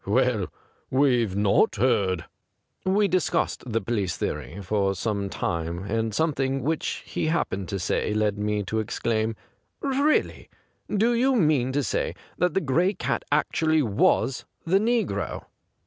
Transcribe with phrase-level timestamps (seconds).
[0.03, 0.47] Well,
[0.89, 2.25] we've not heard.'
[2.85, 7.77] We discussed the police theory for some little time, and something which he happened to
[7.77, 9.35] say led me to exclaim:'
[9.79, 10.49] Really!
[10.89, 15.45] Do you mean to say that the Gray Cat actually was the negro